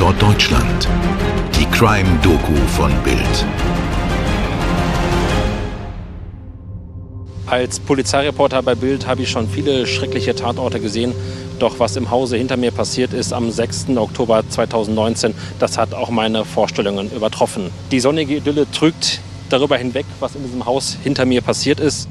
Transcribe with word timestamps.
Tatort 0.00 0.22
Deutschland. 0.22 0.88
Die 1.58 1.66
Crime-Doku 1.66 2.54
von 2.68 2.90
Bild. 3.04 3.46
Als 7.44 7.78
Polizeireporter 7.80 8.62
bei 8.62 8.74
Bild 8.74 9.06
habe 9.06 9.20
ich 9.20 9.30
schon 9.30 9.46
viele 9.46 9.86
schreckliche 9.86 10.34
Tatorte 10.34 10.80
gesehen. 10.80 11.12
Doch 11.58 11.80
was 11.80 11.96
im 11.96 12.10
Hause 12.10 12.38
hinter 12.38 12.56
mir 12.56 12.70
passiert 12.70 13.12
ist 13.12 13.34
am 13.34 13.50
6. 13.50 13.90
Oktober 13.96 14.42
2019, 14.48 15.34
das 15.58 15.76
hat 15.76 15.92
auch 15.92 16.08
meine 16.08 16.46
Vorstellungen 16.46 17.10
übertroffen. 17.12 17.70
Die 17.90 18.00
sonnige 18.00 18.36
Idylle 18.36 18.70
trügt 18.70 19.20
darüber 19.50 19.76
hinweg, 19.76 20.06
was 20.18 20.34
in 20.34 20.44
diesem 20.44 20.64
Haus 20.64 20.96
hinter 21.02 21.26
mir 21.26 21.42
passiert 21.42 21.78
ist. 21.78 22.08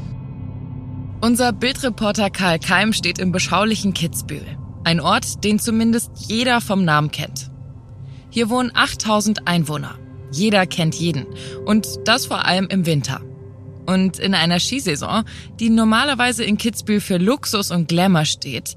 Unser 1.21 1.53
Bildreporter 1.53 2.29
Karl 2.29 2.59
Keim 2.59 2.93
steht 2.93 3.17
im 3.17 3.31
beschaulichen 3.31 3.95
Kitzbühel. 3.95 4.45
Ein 4.83 4.99
Ort, 4.99 5.43
den 5.43 5.57
zumindest 5.57 6.11
jeder 6.27 6.61
vom 6.61 6.85
Namen 6.85 7.09
kennt. 7.09 7.48
Hier 8.29 8.49
wohnen 8.49 8.71
8000 8.73 9.47
Einwohner. 9.47 9.97
Jeder 10.31 10.67
kennt 10.67 10.95
jeden. 10.95 11.25
Und 11.65 11.87
das 12.05 12.27
vor 12.27 12.45
allem 12.45 12.67
im 12.67 12.85
Winter. 12.85 13.21
Und 13.87 14.19
in 14.19 14.35
einer 14.35 14.59
Skisaison, 14.59 15.23
die 15.59 15.69
normalerweise 15.69 16.43
in 16.43 16.57
Kitzbühel 16.57 17.01
für 17.01 17.17
Luxus 17.17 17.71
und 17.71 17.87
Glamour 17.87 18.25
steht, 18.25 18.75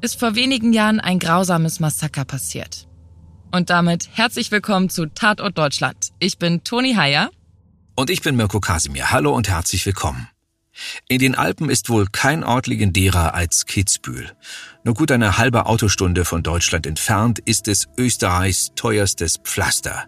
ist 0.00 0.18
vor 0.18 0.34
wenigen 0.34 0.72
Jahren 0.72 1.00
ein 1.00 1.18
grausames 1.18 1.78
Massaker 1.78 2.24
passiert. 2.24 2.86
Und 3.52 3.70
damit 3.70 4.08
herzlich 4.12 4.50
willkommen 4.50 4.88
zu 4.88 5.06
Tatort 5.06 5.58
Deutschland. 5.58 6.12
Ich 6.18 6.38
bin 6.38 6.64
Toni 6.64 6.94
Heyer. 6.94 7.30
Und 7.96 8.10
ich 8.10 8.22
bin 8.22 8.36
Mirko 8.36 8.60
Kasimir. 8.60 9.10
Hallo 9.10 9.34
und 9.34 9.48
herzlich 9.48 9.84
willkommen. 9.84 10.28
In 11.08 11.18
den 11.18 11.34
Alpen 11.34 11.70
ist 11.70 11.88
wohl 11.88 12.06
kein 12.10 12.44
Ort 12.44 12.66
legendärer 12.66 13.34
als 13.34 13.66
Kitzbühel. 13.66 14.32
Nur 14.84 14.94
gut 14.94 15.10
eine 15.10 15.38
halbe 15.38 15.66
Autostunde 15.66 16.24
von 16.24 16.42
Deutschland 16.42 16.86
entfernt 16.86 17.38
ist 17.40 17.68
es 17.68 17.88
Österreichs 17.96 18.72
teuerstes 18.76 19.38
Pflaster. 19.38 20.04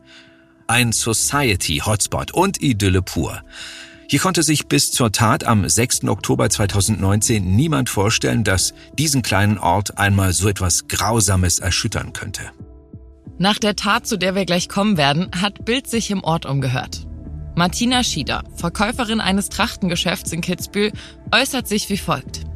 Ein 0.67 0.93
Society-Hotspot 0.93 2.33
und 2.33 2.61
Idylle 2.63 3.03
pur. 3.03 3.43
Hier 4.11 4.21
konnte 4.21 4.43
sich 4.43 4.69
bis 4.69 4.91
zur 4.91 5.13
Tat 5.13 5.45
am 5.45 5.69
6. 5.69 6.05
Oktober 6.05 6.49
2019 6.49 7.57
niemand 7.57 7.91
vorstellen, 7.91 8.45
dass 8.45 8.73
diesen 8.99 9.23
kleinen 9.23 9.59
Ort 9.59 9.99
einmal 9.99 10.33
so 10.33 10.49
etwas 10.49 10.89
Grausames 10.89 11.59
erschüttern 11.59 12.13
könnte. 12.15 12.43
Nach 13.39 13.59
der 13.59 13.77
Tat, 13.77 14.07
zu 14.07 14.17
der 14.17 14.35
wir 14.35 14.47
gleich 14.47 14.69
kommen 14.69 14.97
werden, 14.97 15.31
hat 15.41 15.65
Bild 15.65 15.89
sich 15.89 16.11
im 16.11 16.25
Ort 16.25 16.47
umgehört. 16.47 17.08
Martina 17.59 18.05
Schieder, 18.05 18.45
Verkäuferin 18.55 19.21
eines 19.21 19.49
Trachtengeschäfts 19.49 20.33
in 20.33 20.43
Kitzbühel, 20.43 20.93
äußert 21.33 21.67
sich 21.67 21.91
wie 21.91 21.97
folgt. 21.97 22.47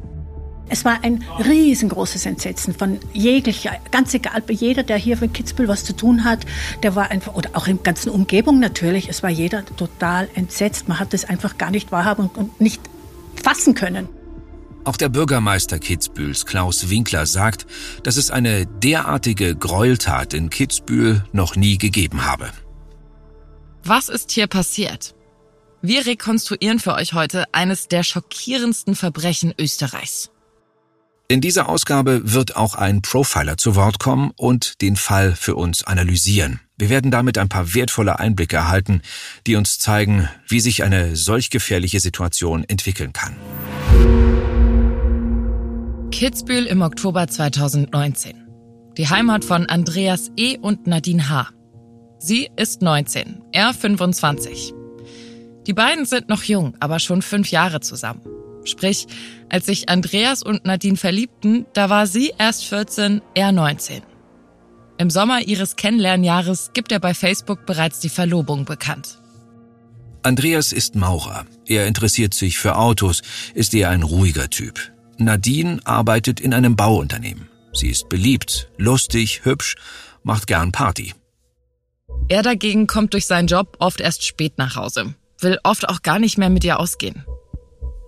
Es 0.68 0.84
war 0.84 1.02
ein 1.02 1.24
riesengroßes 1.44 2.24
Entsetzen 2.24 2.72
von 2.72 3.00
jeglicher, 3.12 3.72
ganz 3.90 4.14
egal, 4.14 4.44
jeder, 4.48 4.84
der 4.84 4.96
hier 4.96 5.16
mit 5.16 5.34
Kitzbühel 5.34 5.66
was 5.66 5.82
zu 5.82 5.96
tun 5.96 6.22
hat, 6.22 6.46
der 6.84 6.94
war 6.94 7.10
einfach, 7.10 7.34
oder 7.34 7.50
auch 7.54 7.66
in 7.66 7.82
ganzen 7.82 8.10
Umgebung 8.10 8.60
natürlich, 8.60 9.08
es 9.08 9.24
war 9.24 9.30
jeder 9.30 9.66
total 9.66 10.28
entsetzt. 10.36 10.86
Man 10.86 11.00
hat 11.00 11.12
es 11.14 11.24
einfach 11.24 11.58
gar 11.58 11.72
nicht 11.72 11.90
wahrhaben 11.90 12.30
und 12.36 12.60
nicht 12.60 12.80
fassen 13.42 13.74
können. 13.74 14.08
Auch 14.84 14.96
der 14.96 15.08
Bürgermeister 15.08 15.80
Kitzbühels, 15.80 16.46
Klaus 16.46 16.90
Winkler, 16.90 17.26
sagt, 17.26 17.66
dass 18.04 18.16
es 18.16 18.30
eine 18.30 18.66
derartige 18.66 19.56
Gräueltat 19.56 20.32
in 20.32 20.48
Kitzbühel 20.48 21.24
noch 21.32 21.56
nie 21.56 21.76
gegeben 21.76 22.24
habe. 22.24 22.52
Was 23.84 24.08
ist 24.08 24.30
hier 24.30 24.46
passiert? 24.46 25.14
Wir 25.80 26.06
rekonstruieren 26.06 26.78
für 26.78 26.94
euch 26.94 27.14
heute 27.14 27.52
eines 27.52 27.88
der 27.88 28.04
schockierendsten 28.04 28.94
Verbrechen 28.94 29.52
Österreichs. 29.58 30.30
In 31.26 31.40
dieser 31.40 31.68
Ausgabe 31.68 32.32
wird 32.32 32.54
auch 32.56 32.76
ein 32.76 33.02
Profiler 33.02 33.56
zu 33.56 33.74
Wort 33.74 33.98
kommen 33.98 34.30
und 34.36 34.80
den 34.82 34.94
Fall 34.94 35.34
für 35.34 35.56
uns 35.56 35.82
analysieren. 35.82 36.60
Wir 36.76 36.90
werden 36.90 37.10
damit 37.10 37.38
ein 37.38 37.48
paar 37.48 37.74
wertvolle 37.74 38.20
Einblicke 38.20 38.56
erhalten, 38.56 39.02
die 39.48 39.56
uns 39.56 39.80
zeigen, 39.80 40.28
wie 40.46 40.60
sich 40.60 40.84
eine 40.84 41.16
solch 41.16 41.50
gefährliche 41.50 41.98
Situation 41.98 42.64
entwickeln 42.64 43.12
kann. 43.12 43.34
Kitzbühel 46.12 46.66
im 46.66 46.82
Oktober 46.82 47.26
2019. 47.26 48.36
Die 48.96 49.08
Heimat 49.08 49.44
von 49.44 49.66
Andreas 49.66 50.30
E. 50.36 50.58
und 50.58 50.86
Nadine 50.86 51.28
H. 51.30 51.48
Sie 52.24 52.48
ist 52.54 52.82
19, 52.82 53.42
er 53.50 53.74
25. 53.74 54.72
Die 55.66 55.72
beiden 55.72 56.06
sind 56.06 56.28
noch 56.28 56.44
jung, 56.44 56.76
aber 56.78 57.00
schon 57.00 57.20
fünf 57.20 57.50
Jahre 57.50 57.80
zusammen. 57.80 58.20
Sprich, 58.62 59.08
als 59.48 59.66
sich 59.66 59.88
Andreas 59.88 60.44
und 60.44 60.64
Nadine 60.64 60.96
verliebten, 60.96 61.66
da 61.72 61.90
war 61.90 62.06
sie 62.06 62.32
erst 62.38 62.64
14, 62.66 63.22
er 63.34 63.50
19. 63.50 64.02
Im 64.98 65.10
Sommer 65.10 65.40
ihres 65.40 65.74
Kennenlernjahres 65.74 66.70
gibt 66.74 66.92
er 66.92 67.00
bei 67.00 67.12
Facebook 67.12 67.66
bereits 67.66 67.98
die 67.98 68.08
Verlobung 68.08 68.66
bekannt. 68.66 69.18
Andreas 70.22 70.72
ist 70.72 70.94
Maurer. 70.94 71.44
Er 71.66 71.88
interessiert 71.88 72.34
sich 72.34 72.56
für 72.56 72.76
Autos, 72.76 73.22
ist 73.52 73.74
eher 73.74 73.90
ein 73.90 74.04
ruhiger 74.04 74.48
Typ. 74.48 74.92
Nadine 75.18 75.80
arbeitet 75.82 76.38
in 76.38 76.54
einem 76.54 76.76
Bauunternehmen. 76.76 77.48
Sie 77.72 77.88
ist 77.88 78.08
beliebt, 78.08 78.70
lustig, 78.76 79.40
hübsch, 79.42 79.74
macht 80.22 80.46
gern 80.46 80.70
Party. 80.70 81.14
Er 82.28 82.42
dagegen 82.42 82.86
kommt 82.86 83.12
durch 83.12 83.26
seinen 83.26 83.46
Job 83.46 83.76
oft 83.78 84.00
erst 84.00 84.24
spät 84.24 84.58
nach 84.58 84.76
Hause, 84.76 85.14
will 85.40 85.58
oft 85.64 85.88
auch 85.88 86.02
gar 86.02 86.18
nicht 86.18 86.38
mehr 86.38 86.50
mit 86.50 86.64
ihr 86.64 86.80
ausgehen. 86.80 87.24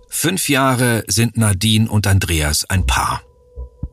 Fünf 0.09 0.49
Jahre 0.49 1.03
sind 1.07 1.37
Nadine 1.37 1.89
und 1.89 2.07
Andreas 2.07 2.65
ein 2.69 2.85
Paar. 2.85 3.21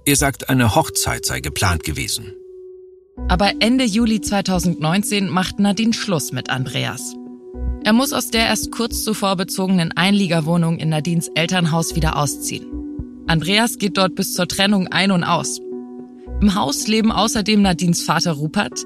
Er 0.05 0.17
sagt, 0.17 0.49
eine 0.49 0.75
Hochzeit 0.75 1.25
sei 1.25 1.41
geplant 1.41 1.85
gewesen. 1.85 2.33
Aber 3.29 3.53
Ende 3.61 3.85
Juli 3.85 4.21
2019 4.21 5.29
macht 5.29 5.59
Nadine 5.59 5.93
Schluss 5.93 6.33
mit 6.33 6.51
Andreas. 6.51 7.15
Er 7.85 7.93
muss 7.93 8.13
aus 8.13 8.31
der 8.31 8.47
erst 8.47 8.71
kurz 8.71 9.03
zuvor 9.03 9.37
bezogenen 9.37 9.93
Einliegerwohnung 9.93 10.79
in 10.79 10.89
Nadines 10.89 11.29
Elternhaus 11.35 11.95
wieder 11.95 12.17
ausziehen. 12.17 12.67
Andreas 13.27 13.79
geht 13.79 13.97
dort 13.97 14.15
bis 14.15 14.35
zur 14.35 14.47
Trennung 14.47 14.89
ein 14.89 15.11
und 15.11 15.25
aus. 15.25 15.61
Im 16.41 16.55
Haus 16.55 16.87
leben 16.87 17.13
außerdem 17.13 17.63
Nadines 17.63 18.03
Vater 18.03 18.33
Rupert, 18.33 18.85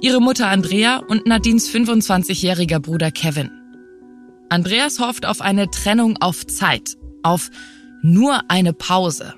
ihre 0.00 0.20
Mutter 0.20 0.48
Andrea 0.48 0.98
und 0.98 1.26
Nadines 1.26 1.68
25-jähriger 1.70 2.78
Bruder 2.78 3.10
Kevin. 3.10 3.50
Andreas 4.48 4.98
hofft 4.98 5.26
auf 5.26 5.40
eine 5.40 5.70
Trennung 5.70 6.16
auf 6.20 6.46
Zeit, 6.46 6.96
auf 7.22 7.50
nur 8.02 8.42
eine 8.48 8.72
Pause. 8.72 9.34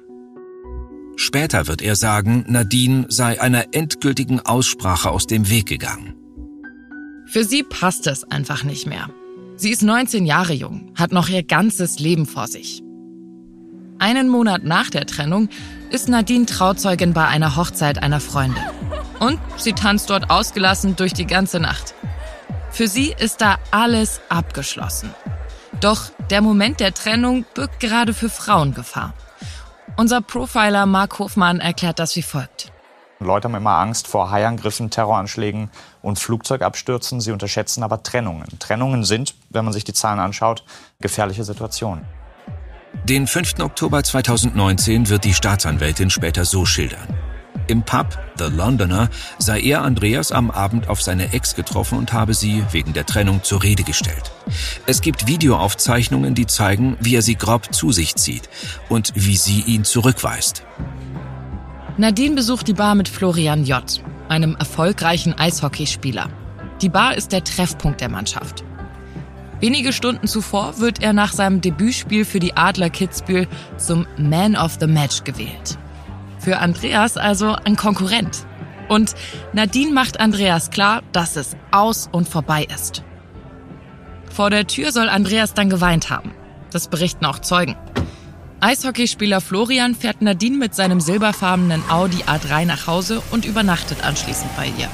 Später 1.17 1.67
wird 1.67 1.83
er 1.83 1.97
sagen, 1.97 2.45
Nadine 2.49 3.07
sei 3.09 3.41
einer 3.41 3.75
endgültigen 3.75 4.41
Aussprache 4.41 5.11
aus 5.11 5.27
dem 5.27 5.51
Weg 5.51 5.67
gegangen. 5.67 6.15
Für 7.27 7.45
sie 7.45 7.63
passt 7.63 8.07
es 8.07 8.25
einfach 8.25 8.65
nicht 8.65 8.87
mehr. 8.87 9.11
Sie 9.57 9.71
ist 9.71 9.83
19 9.83 10.25
Jahre 10.25 10.55
jung, 10.55 10.93
hat 10.95 11.13
noch 11.13 11.29
ihr 11.29 11.43
ganzes 11.43 11.99
Leben 11.99 12.27
vor 12.27 12.47
sich. 12.47 12.83
Einen 13.99 14.31
Monat 14.31 14.65
nach 14.65 14.89
der 14.89 15.05
Trennung 15.05 15.51
ist 15.91 16.09
Nadine 16.09 16.47
Trauzeugin 16.47 17.13
bei 17.13 17.27
einer 17.27 17.57
Hochzeit 17.57 18.03
einer 18.03 18.21
Freundin. 18.21 18.65
Und 19.21 19.39
sie 19.57 19.75
tanzt 19.75 20.11
dort 20.11 20.31
ausgelassen 20.31 20.97
durch 20.97 21.13
die 21.13 21.27
ganze 21.27 21.61
Nacht. 21.61 21.95
Für 22.73 22.89
sie 22.89 23.15
ist 23.17 23.41
da 23.41 23.59
alles 23.71 24.21
abgeschlossen. 24.29 25.15
Doch 25.81 26.11
der 26.31 26.41
Moment 26.41 26.81
der 26.81 26.93
Trennung 26.93 27.45
birgt 27.55 27.79
gerade 27.81 28.15
für 28.15 28.29
Frauen 28.29 28.75
Gefahr. 28.75 29.15
Unser 29.97 30.21
Profiler 30.21 30.87
Mark 30.87 31.19
Hofmann 31.19 31.61
erklärt 31.61 31.99
das 31.99 32.17
wie 32.17 32.23
folgt. 32.23 32.73
Leute 33.19 33.49
haben 33.49 33.55
immer 33.55 33.77
Angst 33.77 34.09
vor 34.09 34.31
Haiangriffen, 34.31 34.89
Terroranschlägen 34.89 35.71
und 36.01 36.19
Flugzeugabstürzen. 36.19 37.21
Sie 37.21 37.33
unterschätzen 37.33 37.83
aber 37.83 38.03
Trennungen. 38.03 38.49
Trennungen 38.59 39.05
sind, 39.05 39.35
wenn 39.51 39.65
man 39.65 39.75
sich 39.75 39.85
die 39.85 39.93
Zahlen 39.93 40.21
anschaut, 40.21 40.65
gefährliche 41.01 41.45
Situationen. 41.45 42.07
Den 43.05 43.27
5. 43.27 43.61
Oktober 43.61 44.03
2019 44.03 45.11
wird 45.11 45.25
die 45.25 45.35
Staatsanwältin 45.35 46.09
später 46.09 46.47
so 46.47 46.65
schildern. 46.65 47.09
Im 47.71 47.85
Pub 47.85 48.19
The 48.37 48.47
Londoner 48.47 49.09
sei 49.39 49.61
er 49.61 49.83
Andreas 49.83 50.33
am 50.33 50.51
Abend 50.51 50.89
auf 50.89 51.01
seine 51.01 51.33
Ex 51.33 51.55
getroffen 51.55 51.99
und 51.99 52.13
habe 52.13 52.35
sie 52.35 52.65
wegen 52.73 52.95
der 52.95 53.07
Trennung 53.07 53.45
zur 53.45 53.63
Rede 53.63 53.85
gestellt. 53.85 54.33
Es 54.87 55.01
gibt 55.03 55.29
Videoaufzeichnungen, 55.29 56.35
die 56.35 56.49
zeigen, 56.49 56.97
wie 56.99 57.15
er 57.15 57.23
sie 57.23 57.37
grob 57.37 57.73
zu 57.73 57.93
sich 57.93 58.17
zieht 58.17 58.49
und 58.89 59.13
wie 59.15 59.37
sie 59.37 59.61
ihn 59.61 59.85
zurückweist. 59.85 60.65
Nadine 61.97 62.35
besucht 62.35 62.67
die 62.67 62.73
Bar 62.73 62.97
mit 62.97 63.09
Florian 63.09 63.65
J., 63.65 64.03
einem 64.29 64.57
erfolgreichen 64.57 65.39
Eishockeyspieler. 65.39 66.29
Die 66.83 66.89
Bar 66.89 67.15
ist 67.15 67.31
der 67.31 67.45
Treffpunkt 67.45 68.01
der 68.01 68.09
Mannschaft. 68.09 68.65
Wenige 69.61 69.93
Stunden 69.93 70.27
zuvor 70.27 70.81
wird 70.81 71.05
er 71.05 71.13
nach 71.13 71.33
seinem 71.33 71.61
Debütspiel 71.61 72.25
für 72.25 72.41
die 72.41 72.57
Adler 72.57 72.91
Kitzbühel 72.91 73.47
zum 73.77 74.09
Man 74.19 74.57
of 74.57 74.79
the 74.81 74.89
Match 74.89 75.23
gewählt. 75.23 75.79
Für 76.41 76.59
Andreas 76.59 77.17
also 77.17 77.55
ein 77.65 77.77
Konkurrent. 77.77 78.47
Und 78.89 79.15
Nadine 79.53 79.93
macht 79.93 80.19
Andreas 80.19 80.71
klar, 80.71 81.03
dass 81.13 81.37
es 81.37 81.57
aus 81.71 82.09
und 82.11 82.29
vorbei 82.29 82.67
ist. 82.75 83.05
Vor 84.33 84.51
der 84.51 84.67
Tür 84.67 84.91
soll 84.91 85.09
Andreas 85.09 85.55
dann 85.55 85.71
geweint 85.71 86.11
haben. 86.11 86.33
Das 86.73 86.89
berichten 86.89 87.27
auch 87.27 87.41
Zeugen. 87.41 87.77
Eishockeyspieler 88.61 89.41
Florian 89.41 89.95
fährt 89.95 90.23
Nadine 90.23 90.57
mit 90.57 90.75
seinem 90.75 91.01
silberfarbenen 91.01 91.83
Audi 91.91 92.25
A3 92.25 92.67
nach 92.67 92.87
Hause 92.87 93.23
und 93.31 93.45
übernachtet 93.45 94.05
anschließend 94.05 94.55
bei 94.57 94.67
ihr. 94.67 94.89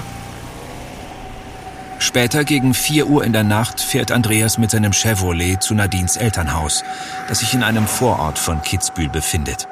Später 1.98 2.44
gegen 2.44 2.74
4 2.74 3.06
Uhr 3.08 3.24
in 3.24 3.32
der 3.32 3.44
Nacht 3.44 3.80
fährt 3.80 4.12
Andreas 4.12 4.58
mit 4.58 4.70
seinem 4.70 4.92
Chevrolet 4.92 5.62
zu 5.62 5.74
Nadines 5.74 6.16
Elternhaus, 6.16 6.84
das 7.28 7.40
sich 7.40 7.54
in 7.54 7.62
einem 7.62 7.86
Vorort 7.86 8.38
von 8.38 8.62
Kitzbühel 8.62 9.08
befindet. 9.08 9.66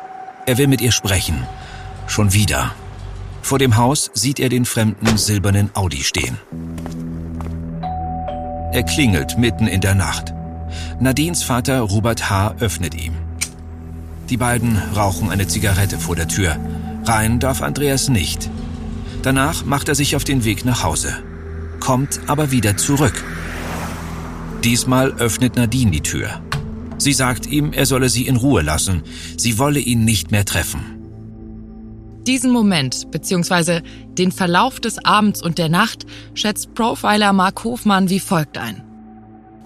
Er 0.47 0.59
will 0.59 0.67
mit 0.67 0.81
ihr 0.81 0.93
sprechen. 0.93 1.47
Schon 2.07 2.33
wieder. 2.33 2.75
Vor 3.43 3.59
dem 3.59 3.77
Haus 3.77 4.11
sieht 4.15 4.41
er 4.41 4.49
den 4.49 4.65
fremden 4.65 5.17
silbernen 5.17 5.71
Audi 5.75 6.03
stehen. 6.03 6.39
Er 8.73 8.83
klingelt 8.83 9.39
mitten 9.39 9.67
in 9.67 9.81
der 9.81 9.95
Nacht. 9.95 10.33
Nadines 11.01 11.43
Vater 11.43 11.81
Robert 11.81 12.31
H. 12.31 12.55
öffnet 12.61 12.95
ihm. 12.95 13.15
Die 14.31 14.37
beiden 14.37 14.79
rauchen 14.97 15.31
eine 15.31 15.47
Zigarette 15.47 15.99
vor 15.99 16.17
der 16.17 16.29
Tür. 16.29 16.57
Rein 17.05 17.39
darf 17.39 17.63
Andreas 17.63 18.09
nicht. 18.09 18.51
Danach 19.23 19.65
macht 19.65 19.89
er 19.89 19.95
sich 19.95 20.17
auf 20.17 20.25
den 20.25 20.45
Weg 20.45 20.65
nach 20.65 20.83
Hause 20.83 21.23
kommt 21.85 22.21
aber 22.29 22.51
wieder 22.51 22.79
zurück. 22.79 23.23
Diesmal 24.65 25.13
öffnet 25.13 25.57
Nadine 25.57 25.91
die 25.91 26.01
Tür. 26.01 26.41
Sie 26.97 27.13
sagt 27.13 27.47
ihm, 27.47 27.75
er 27.75 27.85
solle 27.85 28.09
sie 28.09 28.27
in 28.27 28.37
Ruhe 28.37 28.63
lassen. 28.63 29.03
Sie 29.37 29.59
wolle 29.59 29.81
ihn 29.81 30.03
nicht 30.03 30.31
mehr 30.31 30.47
treffen. 30.47 30.94
Diesen 32.27 32.53
Moment 32.53 33.11
bzw. 33.11 33.81
den 34.07 34.33
Verlauf 34.33 34.81
des 34.81 35.05
Abends 35.05 35.43
und 35.43 35.59
der 35.59 35.69
Nacht 35.69 36.07
schätzt 36.35 36.75
Profiler 36.75 37.33
Mark 37.33 37.65
Hofmann 37.65 38.09
wie 38.09 38.21
folgt 38.21 38.59
ein. 38.59 38.84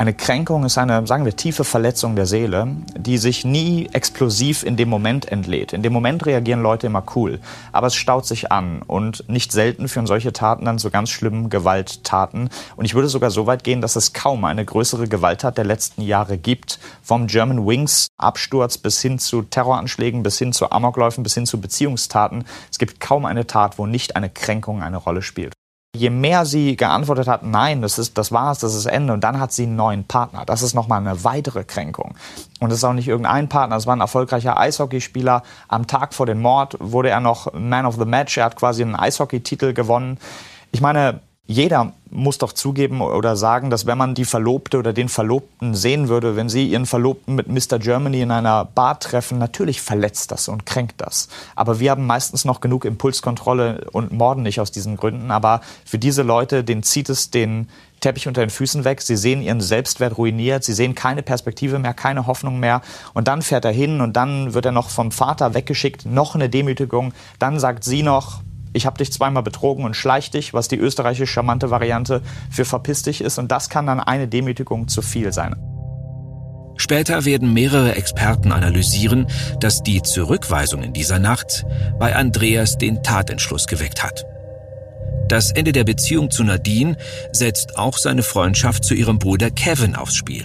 Eine 0.00 0.14
Kränkung 0.14 0.64
ist 0.64 0.78
eine, 0.78 1.04
sagen 1.08 1.24
wir, 1.24 1.34
tiefe 1.34 1.64
Verletzung 1.64 2.14
der 2.14 2.26
Seele, 2.26 2.68
die 2.96 3.18
sich 3.18 3.44
nie 3.44 3.88
explosiv 3.92 4.62
in 4.62 4.76
dem 4.76 4.88
Moment 4.88 5.26
entlädt. 5.26 5.72
In 5.72 5.82
dem 5.82 5.92
Moment 5.92 6.24
reagieren 6.24 6.62
Leute 6.62 6.86
immer 6.86 7.02
cool, 7.16 7.40
aber 7.72 7.88
es 7.88 7.96
staut 7.96 8.24
sich 8.24 8.52
an 8.52 8.82
und 8.82 9.28
nicht 9.28 9.50
selten 9.50 9.88
führen 9.88 10.06
solche 10.06 10.32
Taten 10.32 10.66
dann 10.66 10.78
zu 10.78 10.90
ganz 10.90 11.10
schlimmen 11.10 11.50
Gewalttaten. 11.50 12.48
Und 12.76 12.84
ich 12.84 12.94
würde 12.94 13.08
sogar 13.08 13.32
so 13.32 13.48
weit 13.48 13.64
gehen, 13.64 13.80
dass 13.80 13.96
es 13.96 14.12
kaum 14.12 14.44
eine 14.44 14.64
größere 14.64 15.08
Gewalttat 15.08 15.58
der 15.58 15.64
letzten 15.64 16.02
Jahre 16.02 16.38
gibt, 16.38 16.78
vom 17.02 17.26
German 17.26 17.66
Wings 17.66 18.06
Absturz 18.18 18.78
bis 18.78 19.02
hin 19.02 19.18
zu 19.18 19.42
Terroranschlägen, 19.42 20.22
bis 20.22 20.38
hin 20.38 20.52
zu 20.52 20.70
Amokläufen, 20.70 21.24
bis 21.24 21.34
hin 21.34 21.44
zu 21.44 21.60
Beziehungstaten. 21.60 22.44
Es 22.70 22.78
gibt 22.78 23.00
kaum 23.00 23.24
eine 23.24 23.48
Tat, 23.48 23.78
wo 23.78 23.86
nicht 23.86 24.14
eine 24.14 24.30
Kränkung 24.30 24.80
eine 24.80 24.98
Rolle 24.98 25.22
spielt. 25.22 25.57
Je 25.96 26.10
mehr 26.10 26.44
sie 26.44 26.76
geantwortet 26.76 27.28
hat, 27.28 27.42
nein, 27.42 27.80
das 27.80 27.98
ist, 27.98 28.18
das 28.18 28.30
war's, 28.30 28.58
das 28.58 28.74
ist 28.74 28.84
Ende, 28.84 29.14
und 29.14 29.24
dann 29.24 29.40
hat 29.40 29.52
sie 29.52 29.62
einen 29.62 29.76
neuen 29.76 30.04
Partner. 30.04 30.44
Das 30.44 30.62
ist 30.62 30.74
nochmal 30.74 31.00
eine 31.00 31.24
weitere 31.24 31.64
Kränkung. 31.64 32.14
Und 32.60 32.70
es 32.70 32.78
ist 32.78 32.84
auch 32.84 32.92
nicht 32.92 33.08
irgendein 33.08 33.48
Partner, 33.48 33.76
es 33.76 33.86
war 33.86 33.96
ein 33.96 34.00
erfolgreicher 34.00 34.60
Eishockeyspieler. 34.60 35.42
Am 35.66 35.86
Tag 35.86 36.12
vor 36.12 36.26
dem 36.26 36.42
Mord 36.42 36.76
wurde 36.78 37.08
er 37.08 37.20
noch 37.20 37.54
Man 37.54 37.86
of 37.86 37.96
the 37.96 38.04
Match, 38.04 38.36
er 38.36 38.44
hat 38.44 38.56
quasi 38.56 38.82
einen 38.82 38.96
Eishockeytitel 38.96 39.72
gewonnen. 39.72 40.18
Ich 40.72 40.82
meine, 40.82 41.20
jeder 41.50 41.94
muss 42.10 42.36
doch 42.36 42.52
zugeben 42.52 43.00
oder 43.00 43.34
sagen, 43.34 43.70
dass 43.70 43.86
wenn 43.86 43.96
man 43.96 44.14
die 44.14 44.26
Verlobte 44.26 44.78
oder 44.78 44.92
den 44.92 45.08
Verlobten 45.08 45.74
sehen 45.74 46.08
würde, 46.08 46.36
wenn 46.36 46.50
sie 46.50 46.68
ihren 46.68 46.84
Verlobten 46.84 47.34
mit 47.34 47.48
Mr. 47.48 47.78
Germany 47.78 48.20
in 48.20 48.30
einer 48.30 48.66
Bar 48.66 49.00
treffen, 49.00 49.38
natürlich 49.38 49.80
verletzt 49.80 50.30
das 50.30 50.48
und 50.48 50.66
kränkt 50.66 51.00
das. 51.00 51.30
Aber 51.56 51.80
wir 51.80 51.90
haben 51.90 52.04
meistens 52.04 52.44
noch 52.44 52.60
genug 52.60 52.84
Impulskontrolle 52.84 53.86
und 53.92 54.12
morden 54.12 54.42
nicht 54.42 54.60
aus 54.60 54.72
diesen 54.72 54.98
Gründen. 54.98 55.30
Aber 55.30 55.62
für 55.86 55.98
diese 55.98 56.22
Leute, 56.22 56.64
denen 56.64 56.82
zieht 56.82 57.08
es 57.08 57.30
den 57.30 57.68
Teppich 58.00 58.28
unter 58.28 58.42
den 58.42 58.50
Füßen 58.50 58.84
weg. 58.84 59.00
Sie 59.00 59.16
sehen 59.16 59.40
ihren 59.40 59.62
Selbstwert 59.62 60.18
ruiniert. 60.18 60.64
Sie 60.64 60.74
sehen 60.74 60.94
keine 60.94 61.22
Perspektive 61.22 61.78
mehr, 61.78 61.94
keine 61.94 62.26
Hoffnung 62.26 62.60
mehr. 62.60 62.82
Und 63.14 63.26
dann 63.26 63.40
fährt 63.40 63.64
er 63.64 63.72
hin 63.72 64.02
und 64.02 64.18
dann 64.18 64.52
wird 64.52 64.66
er 64.66 64.72
noch 64.72 64.90
vom 64.90 65.12
Vater 65.12 65.54
weggeschickt. 65.54 66.04
Noch 66.04 66.34
eine 66.34 66.50
Demütigung. 66.50 67.14
Dann 67.38 67.58
sagt 67.58 67.84
sie 67.84 68.02
noch, 68.02 68.42
ich 68.78 68.86
habe 68.86 68.96
dich 68.96 69.12
zweimal 69.12 69.42
betrogen 69.42 69.84
und 69.84 69.94
schleich 69.94 70.30
dich, 70.30 70.54
was 70.54 70.68
die 70.68 70.76
österreichische 70.78 71.26
charmante 71.26 71.70
Variante 71.70 72.22
für 72.50 72.64
verpiss 72.64 73.02
dich 73.02 73.20
ist. 73.20 73.38
Und 73.38 73.52
das 73.52 73.68
kann 73.68 73.86
dann 73.86 74.00
eine 74.00 74.28
Demütigung 74.28 74.88
zu 74.88 75.02
viel 75.02 75.32
sein. 75.32 75.56
Später 76.76 77.24
werden 77.24 77.52
mehrere 77.52 77.96
Experten 77.96 78.52
analysieren, 78.52 79.26
dass 79.58 79.82
die 79.82 80.00
Zurückweisung 80.00 80.82
in 80.82 80.92
dieser 80.92 81.18
Nacht 81.18 81.66
bei 81.98 82.14
Andreas 82.14 82.78
den 82.78 83.02
Tatentschluss 83.02 83.66
geweckt 83.66 84.04
hat. 84.04 84.24
Das 85.28 85.50
Ende 85.50 85.72
der 85.72 85.84
Beziehung 85.84 86.30
zu 86.30 86.44
Nadine 86.44 86.96
setzt 87.32 87.76
auch 87.76 87.98
seine 87.98 88.22
Freundschaft 88.22 88.84
zu 88.84 88.94
ihrem 88.94 89.18
Bruder 89.18 89.50
Kevin 89.50 89.96
aufs 89.96 90.14
Spiel. 90.14 90.44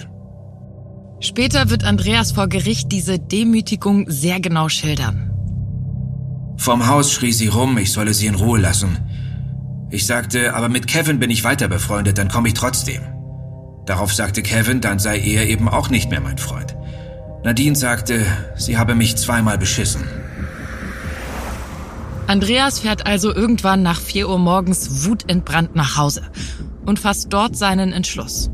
Später 1.20 1.70
wird 1.70 1.86
Andreas 1.86 2.32
vor 2.32 2.48
Gericht 2.48 2.92
diese 2.92 3.20
Demütigung 3.20 4.10
sehr 4.10 4.42
genau 4.42 4.68
schildern. 4.70 5.33
Vom 6.58 6.88
Haus 6.88 7.12
schrie 7.12 7.34
sie 7.34 7.48
rum, 7.48 7.78
ich 7.78 7.92
solle 7.92 8.14
sie 8.14 8.28
in 8.28 8.36
Ruhe 8.36 8.60
lassen. 8.60 8.98
Ich 9.90 10.06
sagte, 10.06 10.56
aber 10.56 10.70
mit 10.70 10.88
Kevin 10.88 11.20
bin 11.20 11.30
ich 11.30 11.44
weiter 11.44 11.68
befreundet, 11.68 12.18
dann 12.18 12.30
komme 12.30 12.48
ich 12.48 12.54
trotzdem. 12.54 13.02
Darauf 13.86 14.14
sagte 14.14 14.42
Kevin, 14.42 14.82
dann 14.82 15.00
sei 15.00 15.20
er 15.20 15.48
eben 15.48 15.68
auch 15.68 15.90
nicht 15.90 16.10
mehr 16.10 16.22
mein 16.22 16.38
Freund. 16.38 16.76
Nadine 17.44 17.76
sagte, 17.76 18.26
sie 18.56 18.78
habe 18.78 18.96
mich 18.96 19.18
zweimal 19.18 19.58
beschissen. 19.58 20.04
Andreas 22.28 22.80
fährt 22.80 23.06
also 23.06 23.36
irgendwann 23.36 23.84
nach 23.84 24.00
4 24.00 24.30
Uhr 24.30 24.40
morgens 24.40 25.06
wutentbrannt 25.06 25.76
nach 25.76 25.98
Hause 25.98 26.24
und 26.86 27.00
fasst 27.00 27.28
dort 27.32 27.58
seinen 27.58 27.92
Entschluss. 27.92 28.50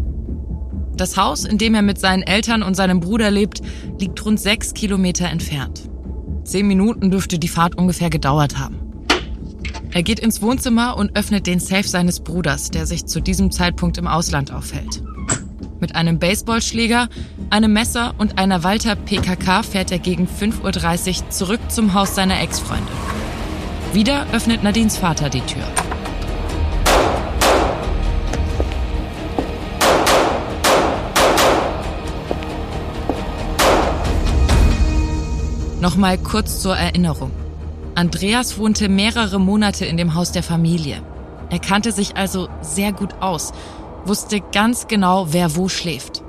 Das 0.98 1.16
Haus, 1.16 1.46
in 1.46 1.57
dem 1.57 1.75
er 1.75 1.84
mit 1.84 2.00
seinen 2.00 2.24
Eltern 2.24 2.63
und 2.63 2.75
seinem 2.75 3.00
Bruder 3.00 3.31
lebt, 3.31 3.62
liegt 4.00 4.25
rund 4.25 4.40
sechs 4.40 4.74
Kilometer 4.74 5.30
entfernt. 5.30 5.90
Zehn 6.50 6.68
Minuten 6.68 7.12
dürfte 7.12 7.38
die 7.38 7.48
Fahrt 7.48 7.75
ungefähr 7.75 8.10
gedauert 8.10 8.57
haben. 8.57 8.80
Er 9.92 10.01
geht 10.01 10.19
ins 10.19 10.42
Wohnzimmer 10.42 10.98
und 10.98 11.16
öffnet 11.16 11.46
den 11.46 11.60
Safe 11.60 11.88
seines 11.88 12.22
Bruders, 12.22 12.72
der 12.72 12.88
sich 12.88 13.06
zu 13.06 13.19
diesem 13.19 13.51
Zeitpunkt 13.51 14.00
im 14.00 14.07
Ausland 14.07 14.51
aufhält. 14.51 15.04
Mit 15.80 15.94
einem 15.94 16.18
Baseballschläger, 16.18 17.07
einem 17.51 17.72
Messer 17.72 18.16
und 18.18 18.40
einer 18.40 18.63
Walter 18.63 18.96
PKK 18.96 19.62
fährt 19.62 19.92
er 19.92 20.00
gegen 20.00 20.28
5.30 20.28 21.22
Uhr 21.22 21.30
zurück 21.30 21.60
zum 21.69 21.94
Haus 21.94 22.16
seiner 22.16 22.42
Ex-Freundin. 22.42 22.88
Wieder 23.94 24.25
öffnet 24.31 24.63
Nadines 24.63 24.98
Vater 24.98 25.30
die 25.30 25.42
Tür. 25.42 25.68
Nochmal 35.81 36.17
kurz 36.17 36.59
zur 36.62 36.75
Erinnerung. 36.75 37.31
Andreas 37.95 38.57
wohnte 38.57 38.89
mehrere 38.89 39.39
Monate 39.39 39.86
in 39.86 39.95
dem 39.95 40.13
Haus 40.13 40.33
der 40.33 40.43
Familie. 40.43 41.01
Er 41.50 41.59
kannte 41.59 41.93
sich 41.93 42.17
also 42.17 42.50
sehr 42.62 42.91
gut 42.91 43.15
aus, 43.21 43.53
wusste 44.03 44.41
ganz 44.51 44.88
genau, 44.88 45.27
wer 45.31 45.55
wo 45.55 45.69
schläft. 45.69 46.21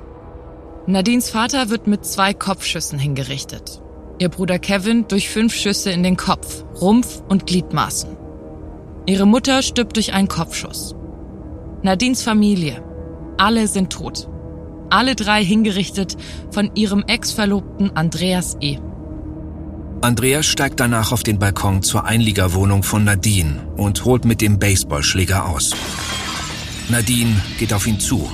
Nadines 0.87 1.29
Vater 1.29 1.69
wird 1.69 1.85
mit 1.85 2.05
zwei 2.05 2.33
Kopfschüssen 2.33 2.97
hingerichtet. 2.97 3.81
Ihr 4.19 4.29
Bruder 4.29 4.57
Kevin 4.57 5.07
durch 5.09 5.29
fünf 5.29 5.53
Schüsse 5.53 5.91
in 5.91 6.03
den 6.03 6.15
Kopf, 6.15 6.63
Rumpf 6.79 7.21
und 7.27 7.45
Gliedmaßen. 7.45 8.17
Ihre 9.05 9.25
Mutter 9.25 9.63
stirbt 9.63 9.97
durch 9.97 10.13
einen 10.13 10.29
Kopfschuss. 10.29 10.95
Nadines 11.81 12.23
Familie, 12.23 12.83
alle 13.37 13.67
sind 13.67 13.91
tot. 13.91 14.29
Alle 14.89 15.15
drei 15.15 15.43
hingerichtet 15.43 16.15
von 16.51 16.71
ihrem 16.75 17.03
Ex-Verlobten 17.05 17.95
Andreas 17.95 18.55
E. 18.61 18.77
Andreas 20.01 20.47
steigt 20.47 20.79
danach 20.79 21.11
auf 21.11 21.21
den 21.21 21.37
Balkon 21.37 21.83
zur 21.83 22.05
Einliegerwohnung 22.05 22.81
von 22.81 23.03
Nadine 23.03 23.67
und 23.77 24.03
holt 24.03 24.25
mit 24.25 24.41
dem 24.41 24.57
Baseballschläger 24.57 25.45
aus. 25.45 25.75
Nadine 26.89 27.39
geht 27.59 27.71
auf 27.71 27.85
ihn 27.85 27.99
zu. 27.99 28.27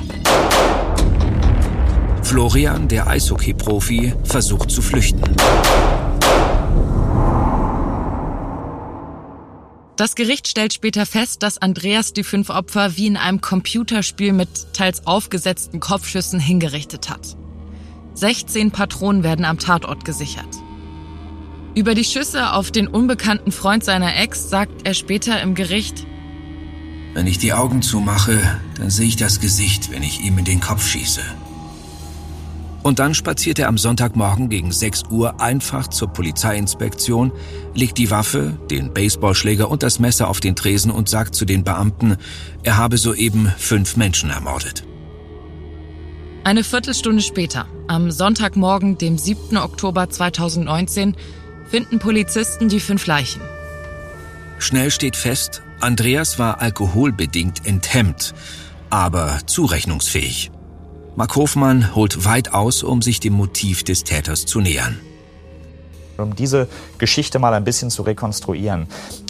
Florian, 2.24 2.88
der 2.88 3.08
Eishockey-Profi, 3.08 4.14
versucht 4.24 4.72
zu 4.72 4.82
flüchten. 4.82 5.22
Das 9.98 10.16
Gericht 10.16 10.48
stellt 10.48 10.72
später 10.72 11.06
fest, 11.06 11.44
dass 11.44 11.58
Andreas 11.58 12.14
die 12.14 12.24
fünf 12.24 12.50
Opfer 12.50 12.96
wie 12.96 13.08
in 13.08 13.18
einem 13.18 13.42
Computerspiel 13.42 14.32
mit 14.32 14.74
teils 14.74 15.06
aufgesetzten 15.06 15.82
Kopfschüssen 15.82 16.40
hingerichtet 16.40 17.10
hat. 17.10 17.36
16 18.14 18.72
Patronen 18.72 19.24
werden 19.24 19.44
am 19.44 19.60
Tatort 19.60 20.06
gesichert. 20.06 20.48
Über 21.78 21.94
die 21.94 22.04
Schüsse 22.04 22.54
auf 22.54 22.72
den 22.72 22.88
unbekannten 22.88 23.52
Freund 23.52 23.84
seiner 23.84 24.18
Ex 24.18 24.50
sagt 24.50 24.88
er 24.88 24.96
später 24.96 25.40
im 25.44 25.54
Gericht, 25.54 26.08
Wenn 27.14 27.28
ich 27.28 27.38
die 27.38 27.54
Augen 27.54 27.84
zumache, 27.84 28.40
dann 28.80 28.90
sehe 28.90 29.06
ich 29.06 29.16
das 29.16 29.40
Gesicht, 29.40 29.92
wenn 29.92 30.02
ich 30.02 30.22
ihm 30.22 30.40
in 30.40 30.46
den 30.46 30.60
Kopf 30.60 30.88
schieße. 30.88 31.22
Und 32.82 32.98
dann 32.98 33.14
spaziert 33.14 33.60
er 33.60 33.68
am 33.68 33.78
Sonntagmorgen 33.78 34.50
gegen 34.50 34.72
6 34.72 35.04
Uhr 35.12 35.40
einfach 35.40 35.88
zur 35.88 36.08
Polizeiinspektion, 36.08 37.32
legt 37.76 38.00
die 38.00 38.10
Waffe, 38.10 38.58
den 38.72 38.92
Baseballschläger 38.92 39.70
und 39.70 39.84
das 39.84 40.00
Messer 40.00 40.30
auf 40.30 40.40
den 40.40 40.56
Tresen 40.56 40.90
und 40.90 41.10
sagt 41.10 41.36
zu 41.36 41.46
den 41.46 41.64
Beamten, 41.64 42.18
er 42.64 42.78
habe 42.78 42.98
soeben 42.98 43.54
fünf 43.56 43.98
Menschen 43.98 44.32
ermordet. 44.32 44.84
Eine 46.44 46.64
Viertelstunde 46.64 47.22
später, 47.22 47.68
am 47.88 48.10
Sonntagmorgen, 48.10 48.98
dem 48.98 49.20
7. 49.20 49.58
Oktober 49.58 50.10
2019, 50.10 51.16
finden 51.70 52.00
Polizisten 52.00 52.70
die 52.70 52.80
fünf 52.80 53.06
Leichen. 53.08 53.42
Schnell 54.60 54.92
steht 54.92 55.16
fest, 55.16 55.62
Andreas 55.80 56.40
war 56.40 56.62
alkoholbedingt 56.62 57.66
enthemmt. 57.66 58.34
aber 58.90 59.40
zurechnungsfähig. 59.46 60.50
Mark 61.18 61.36
Hofmann 61.36 61.94
holt 61.94 62.24
weit 62.24 62.54
aus, 62.54 62.84
um 62.84 63.02
sich 63.02 63.20
dem 63.20 63.34
Motiv 63.34 63.84
des 63.84 64.06
Täters 64.06 64.46
zu 64.46 64.62
nähern 64.62 64.98
um 66.18 66.36
diese 66.36 66.68
Geschichte 66.98 67.40
mal 67.40 67.54
ein 67.54 67.64
bisschen 67.64 67.90
zu 67.90 68.02
rekonstruieren. 68.04 68.88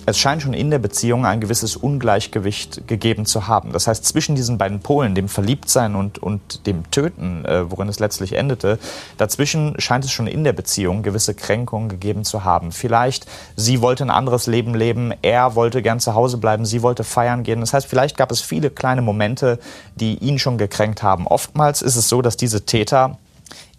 Es 0.09 0.17
scheint 0.17 0.41
schon 0.41 0.53
in 0.53 0.71
der 0.71 0.79
Beziehung 0.79 1.25
ein 1.25 1.41
gewisses 1.41 1.75
Ungleichgewicht 1.75 2.87
gegeben 2.87 3.25
zu 3.25 3.49
haben. 3.49 3.73
Das 3.73 3.87
heißt, 3.87 4.05
zwischen 4.05 4.35
diesen 4.35 4.57
beiden 4.57 4.79
Polen, 4.79 5.15
dem 5.15 5.27
Verliebtsein 5.27 5.95
und, 5.95 6.17
und 6.17 6.65
dem 6.65 6.89
Töten, 6.91 7.43
äh, 7.43 7.69
worin 7.69 7.89
es 7.89 7.99
letztlich 7.99 8.31
endete, 8.31 8.79
dazwischen 9.17 9.75
scheint 9.81 10.05
es 10.05 10.11
schon 10.13 10.27
in 10.27 10.45
der 10.45 10.53
Beziehung 10.53 11.03
gewisse 11.03 11.33
Kränkungen 11.33 11.89
gegeben 11.89 12.23
zu 12.23 12.45
haben. 12.45 12.71
Vielleicht, 12.71 13.25
sie 13.57 13.81
wollte 13.81 14.05
ein 14.05 14.09
anderes 14.09 14.47
Leben 14.47 14.75
leben, 14.75 15.11
er 15.23 15.55
wollte 15.55 15.81
gern 15.81 15.99
zu 15.99 16.15
Hause 16.15 16.37
bleiben, 16.37 16.65
sie 16.65 16.81
wollte 16.83 17.03
feiern 17.03 17.43
gehen. 17.43 17.59
Das 17.59 17.73
heißt, 17.73 17.85
vielleicht 17.85 18.15
gab 18.15 18.31
es 18.31 18.39
viele 18.39 18.69
kleine 18.69 19.01
Momente, 19.01 19.59
die 19.97 20.19
ihn 20.19 20.39
schon 20.39 20.57
gekränkt 20.57 21.03
haben. 21.03 21.27
Oftmals 21.27 21.81
ist 21.81 21.97
es 21.97 22.07
so, 22.07 22.21
dass 22.21 22.37
diese 22.37 22.65
Täter 22.65 23.17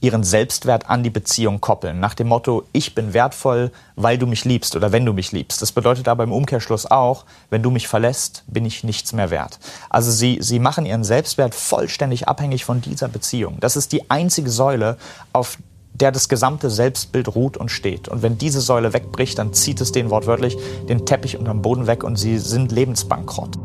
ihren 0.01 0.23
Selbstwert 0.23 0.89
an 0.89 1.03
die 1.03 1.11
Beziehung 1.11 1.61
koppeln. 1.61 2.01
Nach 2.01 2.15
dem 2.15 2.29
Motto, 2.29 2.65
ich 2.73 2.95
bin 2.95 3.15
wertvoll, 3.15 3.71
weil 3.97 4.19
du 4.19 4.27
mich 4.27 4.45
liebst 4.45 4.77
oder 4.77 4.93
wenn 4.93 5.05
du 5.05 5.13
mich 5.13 5.33
liebst. 5.33 5.61
Das 5.61 5.73
bedeutet 5.73 6.09
aber 6.09 6.25
im 6.25 6.33
Umkehrschluss 6.33 6.87
auch, 6.91 7.25
wenn 7.51 7.63
du 7.63 7.71
mich 7.71 7.89
verlässt, 7.89 8.45
bin 8.47 8.65
ich 8.65 8.85
nichts 8.85 9.13
mehr 9.13 9.31
wert. 9.31 9.59
Also 9.91 10.11
sie, 10.11 10.39
sie 10.41 10.59
machen 10.59 10.87
ihren 10.87 11.05
Selbstwert 11.05 11.55
vollständig 11.55 12.29
abhängig 12.29 12.65
von 12.65 12.81
dieser 12.81 13.09
Beziehung. 13.09 13.59
Das 13.61 13.77
ist 13.77 13.93
die 13.93 14.11
einzige 14.11 14.51
Säule, 14.51 14.97
auf 15.33 15.59
der 15.95 16.13
das 16.13 16.29
gesamte 16.29 16.71
Selbstbild 16.71 17.35
ruht 17.35 17.57
und 17.57 17.71
steht. 17.71 18.09
Und 18.09 18.23
wenn 18.23 18.39
diese 18.39 18.61
Säule 18.61 18.93
wegbricht, 18.93 19.39
dann 19.39 19.53
zieht 19.53 19.81
es 19.81 19.91
den 19.91 20.11
wortwörtlich 20.11 20.57
den 20.89 21.07
Teppich 21.07 21.37
unterm 21.37 21.63
Boden 21.63 21.87
weg 21.87 22.05
und 22.05 22.17
sie 22.17 22.39
sind 22.39 22.71
lebensbankrott. 22.71 23.57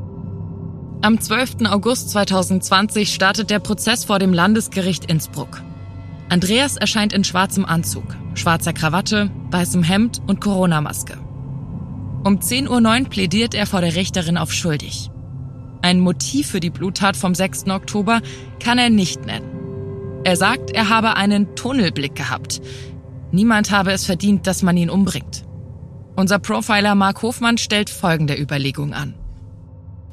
Am 1.01 1.19
12. 1.19 1.65
August 1.69 2.11
2020 2.11 3.13
startet 3.13 3.49
der 3.49 3.59
Prozess 3.59 4.05
vor 4.05 4.19
dem 4.19 4.33
Landesgericht 4.33 5.05
Innsbruck. 5.05 5.61
Andreas 6.33 6.77
erscheint 6.77 7.13
in 7.13 7.23
schwarzem 7.23 7.63
Anzug, 7.63 8.15
schwarzer 8.33 8.73
Krawatte, 8.73 9.29
weißem 9.51 9.83
Hemd 9.83 10.19
und 10.25 10.41
Corona-Maske. 10.41 11.19
Um 12.23 12.39
10.09 12.39 12.69
Uhr 13.03 13.09
plädiert 13.09 13.53
er 13.53 13.67
vor 13.67 13.81
der 13.81 13.93
Richterin 13.93 14.39
auf 14.39 14.51
schuldig. 14.51 15.11
Ein 15.83 15.99
Motiv 15.99 16.47
für 16.47 16.59
die 16.59 16.71
Bluttat 16.71 17.15
vom 17.15 17.35
6. 17.35 17.67
Oktober 17.67 18.21
kann 18.59 18.79
er 18.79 18.89
nicht 18.89 19.23
nennen. 19.27 20.23
Er 20.23 20.35
sagt, 20.35 20.71
er 20.71 20.89
habe 20.89 21.17
einen 21.17 21.55
Tunnelblick 21.55 22.15
gehabt. 22.15 22.61
Niemand 23.31 23.69
habe 23.69 23.91
es 23.91 24.03
verdient, 24.03 24.47
dass 24.47 24.63
man 24.63 24.75
ihn 24.75 24.89
umbringt. 24.89 25.45
Unser 26.15 26.39
Profiler 26.39 26.95
Mark 26.95 27.21
Hofmann 27.21 27.59
stellt 27.59 27.91
folgende 27.91 28.35
Überlegung 28.35 28.93
an. 28.93 29.13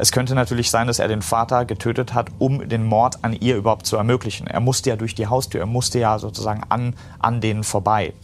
Es 0.01 0.13
könnte 0.13 0.35
natürlich 0.35 0.71
sein, 0.71 0.87
dass 0.87 0.99
er 0.99 1.09
den 1.09 1.21
Vater 1.21 1.67
getötet 1.67 2.15
hat, 2.15 2.29
um 2.39 2.67
den 2.67 2.85
Mord 2.85 3.23
an 3.23 3.35
ihr 3.35 3.57
überhaupt 3.57 3.85
zu 3.85 3.99
ermöglichen. 3.99 4.47
Er 4.47 4.61
musste 4.61 4.89
ja 4.89 4.97
durch 4.97 5.15
die 5.15 5.27
Haustür, 5.27 5.61
er 5.61 5.67
musste 5.67 5.99
ja 5.99 6.19
sozusagen 6.19 6.63
an, 6.71 6.95
an 7.19 7.43
denen 7.43 7.65
vorbei. 7.65 8.15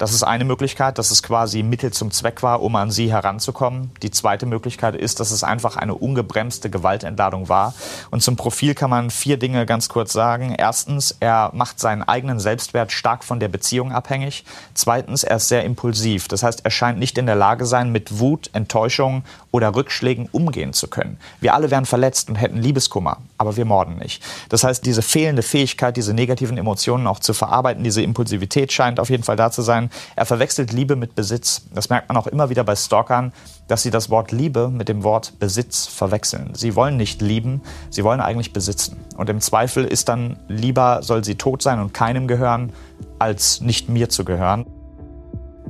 Das 0.00 0.14
ist 0.14 0.22
eine 0.22 0.46
Möglichkeit, 0.46 0.96
dass 0.96 1.10
es 1.10 1.22
quasi 1.22 1.62
Mittel 1.62 1.92
zum 1.92 2.10
Zweck 2.10 2.42
war, 2.42 2.62
um 2.62 2.74
an 2.74 2.90
sie 2.90 3.12
heranzukommen. 3.12 3.90
Die 4.02 4.10
zweite 4.10 4.46
Möglichkeit 4.46 4.94
ist, 4.94 5.20
dass 5.20 5.30
es 5.30 5.44
einfach 5.44 5.76
eine 5.76 5.94
ungebremste 5.94 6.70
Gewaltentladung 6.70 7.50
war. 7.50 7.74
Und 8.10 8.22
zum 8.22 8.34
Profil 8.34 8.74
kann 8.74 8.88
man 8.88 9.10
vier 9.10 9.36
Dinge 9.36 9.66
ganz 9.66 9.90
kurz 9.90 10.14
sagen. 10.14 10.54
Erstens, 10.56 11.14
er 11.20 11.50
macht 11.52 11.80
seinen 11.80 12.02
eigenen 12.02 12.40
Selbstwert 12.40 12.92
stark 12.92 13.24
von 13.24 13.40
der 13.40 13.48
Beziehung 13.48 13.92
abhängig. 13.92 14.46
Zweitens, 14.72 15.22
er 15.22 15.36
ist 15.36 15.48
sehr 15.48 15.64
impulsiv. 15.64 16.28
Das 16.28 16.42
heißt, 16.42 16.64
er 16.64 16.70
scheint 16.70 16.98
nicht 16.98 17.18
in 17.18 17.26
der 17.26 17.36
Lage 17.36 17.66
sein, 17.66 17.92
mit 17.92 18.20
Wut, 18.20 18.48
Enttäuschung 18.54 19.22
oder 19.50 19.74
Rückschlägen 19.74 20.30
umgehen 20.32 20.72
zu 20.72 20.88
können. 20.88 21.18
Wir 21.40 21.54
alle 21.54 21.70
wären 21.70 21.84
verletzt 21.84 22.30
und 22.30 22.36
hätten 22.36 22.56
Liebeskummer, 22.56 23.18
aber 23.36 23.56
wir 23.56 23.66
morden 23.66 23.98
nicht. 23.98 24.22
Das 24.48 24.64
heißt, 24.64 24.86
diese 24.86 25.02
fehlende 25.02 25.42
Fähigkeit, 25.42 25.98
diese 25.98 26.14
negativen 26.14 26.56
Emotionen 26.56 27.06
auch 27.06 27.18
zu 27.18 27.34
verarbeiten, 27.34 27.84
diese 27.84 28.00
Impulsivität 28.00 28.72
scheint 28.72 28.98
auf 28.98 29.10
jeden 29.10 29.24
Fall 29.24 29.36
da 29.36 29.50
zu 29.50 29.60
sein. 29.60 29.89
Er 30.16 30.26
verwechselt 30.26 30.72
Liebe 30.72 30.96
mit 30.96 31.14
Besitz. 31.14 31.62
Das 31.74 31.88
merkt 31.88 32.08
man 32.08 32.16
auch 32.16 32.26
immer 32.26 32.50
wieder 32.50 32.64
bei 32.64 32.76
Stalkern, 32.76 33.32
dass 33.68 33.82
sie 33.82 33.90
das 33.90 34.10
Wort 34.10 34.32
Liebe 34.32 34.68
mit 34.68 34.88
dem 34.88 35.02
Wort 35.04 35.38
Besitz 35.38 35.86
verwechseln. 35.86 36.52
Sie 36.54 36.74
wollen 36.74 36.96
nicht 36.96 37.22
lieben, 37.22 37.62
sie 37.90 38.04
wollen 38.04 38.20
eigentlich 38.20 38.52
besitzen. 38.52 38.96
Und 39.16 39.30
im 39.30 39.40
Zweifel 39.40 39.84
ist 39.84 40.08
dann 40.08 40.38
lieber, 40.48 41.02
soll 41.02 41.24
sie 41.24 41.36
tot 41.36 41.62
sein 41.62 41.80
und 41.80 41.94
keinem 41.94 42.26
gehören, 42.26 42.72
als 43.18 43.60
nicht 43.60 43.88
mir 43.88 44.08
zu 44.08 44.24
gehören. 44.24 44.66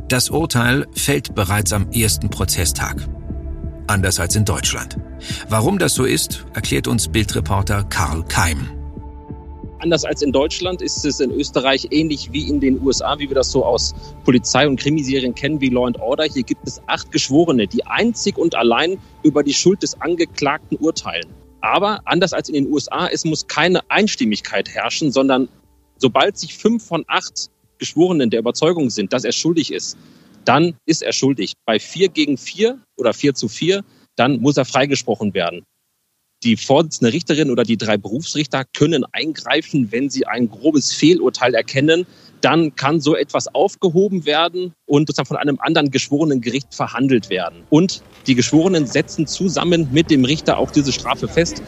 Das 0.09 0.31
Urteil 0.31 0.87
fällt 0.95 1.35
bereits 1.35 1.73
am 1.73 1.91
ersten 1.91 2.31
Prozesstag. 2.31 3.07
Anders 3.87 4.19
als 4.19 4.35
in 4.35 4.45
Deutschland. 4.45 4.97
Warum 5.49 5.79
das 5.79 5.95
so 5.95 6.05
ist, 6.05 6.47
erklärt 6.55 6.89
uns 6.89 7.09
Bildreporter 7.09 7.85
Karl 7.85 8.25
Keim. 8.25 8.79
Anders 9.80 10.04
als 10.04 10.20
in 10.20 10.30
Deutschland 10.30 10.82
ist 10.82 11.06
es 11.06 11.20
in 11.20 11.30
Österreich 11.30 11.88
ähnlich 11.90 12.30
wie 12.32 12.46
in 12.46 12.60
den 12.60 12.82
USA, 12.82 13.18
wie 13.18 13.30
wir 13.30 13.34
das 13.34 13.50
so 13.50 13.64
aus 13.64 13.94
Polizei- 14.25 14.68
und 14.68 14.78
Krimiserien 14.78 15.34
kennen, 15.34 15.58
wie 15.62 15.70
Law 15.70 15.87
and 15.87 15.99
Order. 15.99 16.25
Hier 16.25 16.42
gibt 16.42 16.68
es 16.68 16.82
acht 16.87 17.10
Geschworene, 17.10 17.66
die 17.66 17.87
einzig 17.87 18.37
und 18.37 18.54
allein 18.54 18.99
über 19.22 19.42
die 19.42 19.54
Schuld 19.54 19.82
des 19.82 19.99
Angeklagten 19.99 20.76
urteilen. 20.76 21.26
Aber 21.62 22.02
anders 22.04 22.34
als 22.34 22.50
in 22.50 22.56
den 22.56 22.70
USA, 22.70 23.08
es 23.08 23.25
muss 23.25 23.46
keine 23.46 23.80
Einstimmigkeit 23.90 24.68
herrschen, 24.68 25.12
sondern 25.12 25.49
sobald 25.96 26.37
sich 26.37 26.58
fünf 26.58 26.84
von 26.84 27.04
acht 27.08 27.49
Geschworenen 27.78 28.28
der 28.28 28.40
Überzeugung 28.40 28.90
sind, 28.90 29.14
dass 29.14 29.25
er 29.25 29.32
schuldig 29.32 29.72
ist, 29.72 29.96
dann 30.44 30.76
ist 30.84 31.02
er 31.02 31.14
schuldig. 31.14 31.54
Bei 31.64 31.80
vier 31.80 32.10
gegen 32.10 32.37
vier 32.37 32.78
oder 32.99 33.14
vier 33.14 33.34
zu 33.34 33.49
vier, 33.49 33.82
dann 34.16 34.40
muss 34.40 34.58
er 34.58 34.66
freigesprochen 34.66 35.32
werden 35.32 35.64
die 36.42 36.56
Vorsitzende 36.56 37.12
Richterin 37.12 37.50
oder 37.50 37.64
die 37.64 37.76
drei 37.76 37.97
Berufsrichter 37.97 38.64
können 38.64 39.04
eingreifen, 39.12 39.92
wenn 39.92 40.09
sie 40.09 40.26
ein 40.26 40.49
grobes 40.50 40.92
Fehlurteil 40.92 41.54
erkennen. 41.54 42.06
Dann 42.40 42.75
kann 42.75 43.00
so 43.00 43.14
etwas 43.14 43.54
aufgehoben 43.54 44.25
werden 44.25 44.73
und 44.87 45.06
sozusagen 45.06 45.28
von 45.28 45.37
einem 45.37 45.59
anderen 45.61 45.90
geschworenen 45.90 46.40
Gericht 46.40 46.75
verhandelt 46.75 47.28
werden. 47.28 47.64
Und 47.68 48.02
die 48.26 48.35
Geschworenen 48.35 48.87
setzen 48.87 49.26
zusammen 49.26 49.88
mit 49.92 50.11
dem 50.11 50.25
Richter 50.25 50.56
auch 50.56 50.70
diese 50.70 50.92
Strafe 50.92 51.28
fest. 51.28 51.62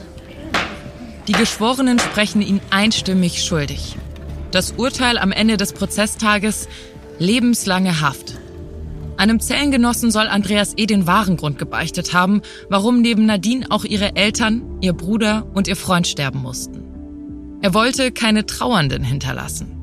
Die 1.29 1.33
Geschworenen 1.33 1.99
sprechen 1.99 2.41
ihn 2.41 2.61
einstimmig 2.71 3.45
schuldig. 3.45 3.97
Das 4.51 4.73
Urteil 4.73 5.19
am 5.19 5.33
Ende 5.33 5.57
des 5.57 5.73
Prozesstages 5.73 6.69
lebenslange 7.19 8.01
Haft. 8.01 8.42
Einem 9.23 9.39
Zellengenossen 9.39 10.11
soll 10.11 10.27
Andreas 10.27 10.75
E. 10.77 10.87
den 10.87 11.07
wahren 11.07 11.37
Grund 11.37 11.57
gebeichtet 11.57 12.13
haben, 12.13 12.43
warum 12.69 13.03
neben 13.03 13.25
Nadine 13.25 13.67
auch 13.71 13.85
ihre 13.85 14.17
Eltern, 14.17 14.63
ihr 14.81 14.95
Bruder 14.95 15.47
und 15.55 15.69
ihr 15.69 15.77
Freund 15.77 16.09
sterben 16.09 16.43
mussten. 16.43 17.61
Er 17.63 17.73
wollte 17.73 18.11
keine 18.11 18.47
Trauernden 18.47 19.05
hinterlassen. 19.05 19.77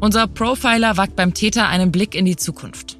Unser 0.00 0.26
Profiler 0.26 0.98
wagt 0.98 1.16
beim 1.16 1.32
Täter 1.32 1.66
einen 1.66 1.90
Blick 1.92 2.14
in 2.14 2.26
die 2.26 2.36
Zukunft. 2.36 2.98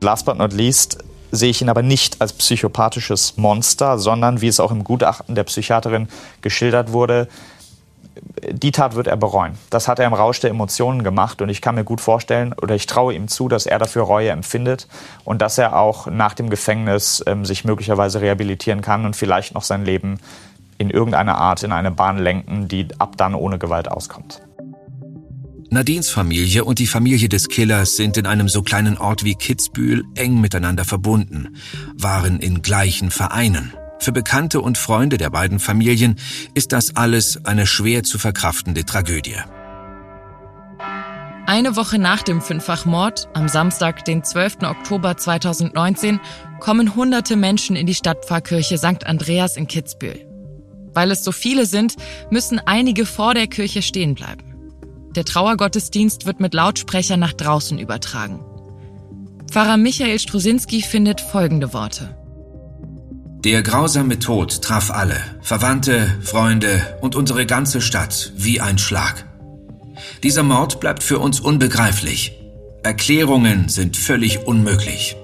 Last 0.00 0.26
but 0.26 0.36
not 0.36 0.52
least 0.52 0.98
sehe 1.30 1.50
ich 1.50 1.62
ihn 1.62 1.68
aber 1.68 1.82
nicht 1.82 2.20
als 2.20 2.32
psychopathisches 2.32 3.36
Monster, 3.36 4.00
sondern, 4.00 4.40
wie 4.40 4.48
es 4.48 4.58
auch 4.58 4.72
im 4.72 4.82
Gutachten 4.82 5.36
der 5.36 5.44
Psychiaterin 5.44 6.08
geschildert 6.40 6.90
wurde, 6.90 7.28
die 8.50 8.72
Tat 8.72 8.94
wird 8.94 9.06
er 9.06 9.16
bereuen. 9.16 9.54
Das 9.70 9.88
hat 9.88 9.98
er 9.98 10.06
im 10.06 10.14
Rausch 10.14 10.40
der 10.40 10.50
Emotionen 10.50 11.02
gemacht 11.02 11.42
und 11.42 11.48
ich 11.48 11.60
kann 11.60 11.74
mir 11.74 11.84
gut 11.84 12.00
vorstellen 12.00 12.52
oder 12.52 12.74
ich 12.74 12.86
traue 12.86 13.14
ihm 13.14 13.28
zu, 13.28 13.48
dass 13.48 13.66
er 13.66 13.78
dafür 13.78 14.02
Reue 14.02 14.30
empfindet 14.30 14.88
und 15.24 15.42
dass 15.42 15.58
er 15.58 15.76
auch 15.76 16.06
nach 16.06 16.34
dem 16.34 16.50
Gefängnis 16.50 17.22
ähm, 17.26 17.44
sich 17.44 17.64
möglicherweise 17.64 18.20
rehabilitieren 18.20 18.80
kann 18.80 19.04
und 19.04 19.16
vielleicht 19.16 19.54
noch 19.54 19.62
sein 19.62 19.84
Leben 19.84 20.18
in 20.78 20.90
irgendeiner 20.90 21.36
Art 21.36 21.62
in 21.62 21.72
eine 21.72 21.90
Bahn 21.90 22.18
lenken, 22.18 22.68
die 22.68 22.88
ab 22.98 23.16
dann 23.16 23.34
ohne 23.34 23.58
Gewalt 23.58 23.90
auskommt. 23.90 24.40
Nadines 25.70 26.08
Familie 26.08 26.64
und 26.64 26.78
die 26.78 26.86
Familie 26.86 27.28
des 27.28 27.48
Killers 27.48 27.96
sind 27.96 28.16
in 28.16 28.26
einem 28.26 28.48
so 28.48 28.62
kleinen 28.62 28.96
Ort 28.96 29.24
wie 29.24 29.34
Kitzbühel 29.34 30.04
eng 30.14 30.40
miteinander 30.40 30.84
verbunden, 30.84 31.56
waren 31.94 32.40
in 32.40 32.62
gleichen 32.62 33.10
Vereinen. 33.10 33.74
Für 34.00 34.12
Bekannte 34.12 34.60
und 34.60 34.78
Freunde 34.78 35.18
der 35.18 35.30
beiden 35.30 35.58
Familien 35.58 36.16
ist 36.54 36.72
das 36.72 36.96
alles 36.96 37.44
eine 37.44 37.66
schwer 37.66 38.04
zu 38.04 38.18
verkraftende 38.18 38.84
Tragödie. 38.84 39.36
Eine 41.46 41.76
Woche 41.76 41.98
nach 41.98 42.22
dem 42.22 42.40
Fünffachmord, 42.42 43.28
am 43.32 43.48
Samstag, 43.48 44.04
den 44.04 44.22
12. 44.22 44.64
Oktober 44.64 45.16
2019, 45.16 46.20
kommen 46.60 46.94
hunderte 46.94 47.36
Menschen 47.36 47.74
in 47.74 47.86
die 47.86 47.94
Stadtpfarrkirche 47.94 48.78
St. 48.78 49.06
Andreas 49.06 49.56
in 49.56 49.66
Kitzbühel. 49.66 50.26
Weil 50.92 51.10
es 51.10 51.24
so 51.24 51.32
viele 51.32 51.66
sind, 51.66 51.96
müssen 52.30 52.60
einige 52.60 53.06
vor 53.06 53.34
der 53.34 53.46
Kirche 53.46 53.82
stehen 53.82 54.14
bleiben. 54.14 54.44
Der 55.16 55.24
Trauergottesdienst 55.24 56.26
wird 56.26 56.38
mit 56.38 56.54
Lautsprecher 56.54 57.16
nach 57.16 57.32
draußen 57.32 57.78
übertragen. 57.78 58.44
Pfarrer 59.50 59.78
Michael 59.78 60.18
Strusinski 60.18 60.82
findet 60.82 61.20
folgende 61.20 61.72
Worte. 61.72 62.14
Der 63.48 63.62
grausame 63.62 64.18
Tod 64.18 64.60
traf 64.60 64.90
alle, 64.90 65.16
Verwandte, 65.40 66.14
Freunde 66.20 66.98
und 67.00 67.16
unsere 67.16 67.46
ganze 67.46 67.80
Stadt 67.80 68.30
wie 68.36 68.60
ein 68.60 68.76
Schlag. 68.76 69.24
Dieser 70.22 70.42
Mord 70.42 70.80
bleibt 70.80 71.02
für 71.02 71.18
uns 71.18 71.40
unbegreiflich. 71.40 72.38
Erklärungen 72.82 73.70
sind 73.70 73.96
völlig 73.96 74.40
unmöglich. 74.40 75.16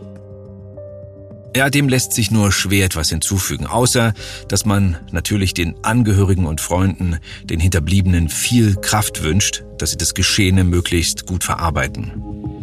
Ja, 1.55 1.69
dem 1.69 1.87
lässt 1.87 2.15
sich 2.15 2.31
nur 2.31 2.51
schwer 2.51 2.87
etwas 2.87 3.11
hinzufügen, 3.11 3.67
außer 3.67 4.15
dass 4.49 4.65
man 4.65 4.97
natürlich 5.13 5.53
den 5.53 5.85
Angehörigen 5.85 6.47
und 6.47 6.63
Freunden, 6.63 7.19
den 7.43 7.61
Hinterbliebenen 7.61 8.31
viel 8.31 8.77
Kraft 8.77 9.23
wünscht, 9.23 9.65
dass 9.77 9.91
sie 9.91 9.99
das 9.99 10.15
Geschehene 10.15 10.65
möglichst 10.65 11.27
gut 11.27 11.45
verarbeiten. 11.45 12.54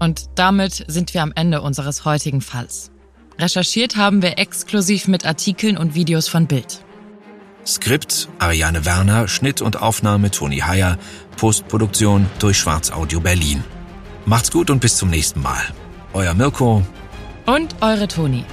Und 0.00 0.30
damit 0.34 0.84
sind 0.88 1.12
wir 1.12 1.22
am 1.22 1.32
Ende 1.34 1.60
unseres 1.60 2.06
heutigen 2.06 2.40
Falls. 2.40 2.90
Recherchiert 3.38 3.96
haben 3.96 4.22
wir 4.22 4.38
exklusiv 4.38 5.08
mit 5.08 5.26
Artikeln 5.26 5.76
und 5.76 5.94
Videos 5.94 6.26
von 6.26 6.46
Bild. 6.46 6.82
Skript 7.66 8.28
Ariane 8.38 8.86
Werner, 8.86 9.28
Schnitt 9.28 9.60
und 9.60 9.80
Aufnahme 9.80 10.30
Toni 10.30 10.58
Heyer, 10.58 10.98
Postproduktion 11.36 12.26
durch 12.38 12.58
Schwarz 12.58 12.90
Audio 12.90 13.20
Berlin. 13.20 13.62
Macht's 14.24 14.50
gut 14.50 14.70
und 14.70 14.80
bis 14.80 14.96
zum 14.96 15.10
nächsten 15.10 15.42
Mal. 15.42 15.62
Euer 16.14 16.32
Mirko 16.32 16.82
und 17.44 17.76
eure 17.82 18.08
Toni. 18.08 18.44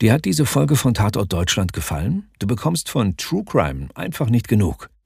Dir 0.00 0.12
hat 0.14 0.24
diese 0.24 0.46
Folge 0.46 0.76
von 0.76 0.94
Tatort 0.94 1.32
Deutschland 1.32 1.72
gefallen? 1.72 2.30
Du 2.38 2.46
bekommst 2.46 2.88
von 2.88 3.16
True 3.16 3.44
Crime 3.44 3.88
einfach 3.94 4.30
nicht 4.30 4.48
genug. 4.48 4.88